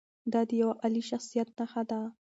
[0.33, 1.99] دا د یوه عالي شخصیت نښه ده.